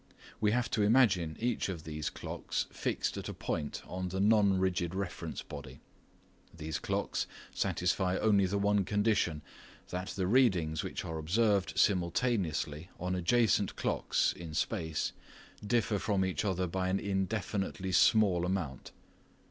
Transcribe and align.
We 0.39 0.49
have 0.49 0.67
to 0.71 0.81
imagine 0.81 1.37
each 1.39 1.69
of 1.69 1.83
these 1.83 2.09
clocks 2.09 2.65
fixed 2.71 3.17
at 3.17 3.29
a 3.29 3.35
point 3.35 3.83
on 3.85 4.09
the 4.09 4.19
non 4.19 4.57
rigid 4.57 4.95
reference 4.95 5.43
body. 5.43 5.79
These 6.51 6.79
clocks 6.79 7.27
satisfy 7.53 8.17
only 8.17 8.47
the 8.47 8.57
one 8.57 8.83
condition, 8.83 9.43
that 9.89 10.07
the 10.07 10.25
"readings" 10.25 10.81
which 10.83 11.05
are 11.05 11.19
observed 11.19 11.77
simultaneously 11.77 12.89
on 12.99 13.13
adjacent 13.13 13.75
clocks 13.75 14.33
(in 14.33 14.55
space) 14.55 15.13
differ 15.63 15.99
from 15.99 16.25
each 16.25 16.43
other 16.43 16.65
by 16.65 16.89
an 16.89 16.99
indefinitely 16.99 17.91
small 17.91 18.43
amount. 18.43 18.91